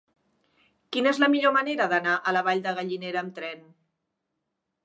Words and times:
Quina 0.95 1.11
és 1.15 1.19
la 1.25 1.29
millor 1.33 1.53
manera 1.59 1.87
d'anar 1.93 2.15
a 2.31 2.35
la 2.39 2.43
Vall 2.49 2.65
de 2.69 2.75
Gallinera 2.81 3.23
amb 3.25 3.39
tren? 3.41 3.63